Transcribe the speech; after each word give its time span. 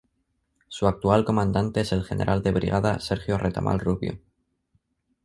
Su 0.67 0.87
actual 0.87 1.25
comandante 1.25 1.79
es 1.81 1.91
el 1.91 2.03
General 2.03 2.41
de 2.41 2.51
brigada 2.51 2.99
Sergio 2.99 3.37
Retamal 3.37 3.79
Rubio. 3.79 4.17